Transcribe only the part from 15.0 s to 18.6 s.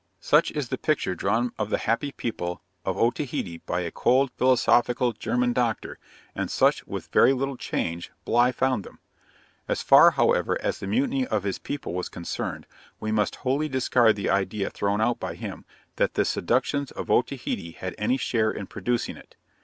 out by him, that the seductions of Otaheite had any share